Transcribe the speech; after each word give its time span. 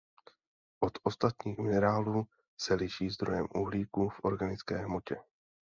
Od 0.79 0.97
ostatních 1.03 1.57
minerálů 1.57 2.27
se 2.57 2.73
liší 2.73 3.09
zdrojem 3.09 3.47
uhlíku 3.55 4.09
v 4.09 4.19
organické 4.23 4.77
hmotě. 4.77 5.17